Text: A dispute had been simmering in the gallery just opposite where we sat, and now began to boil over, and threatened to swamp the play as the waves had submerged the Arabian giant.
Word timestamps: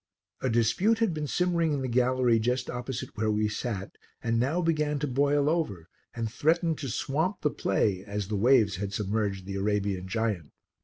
A 0.41 0.49
dispute 0.49 0.97
had 0.97 1.13
been 1.13 1.27
simmering 1.27 1.73
in 1.73 1.83
the 1.83 1.87
gallery 1.87 2.39
just 2.39 2.71
opposite 2.71 3.11
where 3.15 3.29
we 3.29 3.47
sat, 3.47 3.99
and 4.23 4.39
now 4.39 4.59
began 4.59 4.97
to 4.97 5.05
boil 5.07 5.47
over, 5.47 5.89
and 6.15 6.27
threatened 6.31 6.79
to 6.79 6.89
swamp 6.89 7.41
the 7.41 7.51
play 7.51 8.03
as 8.03 8.27
the 8.27 8.35
waves 8.35 8.77
had 8.77 8.93
submerged 8.93 9.45
the 9.45 9.57
Arabian 9.57 10.07
giant. 10.07 10.53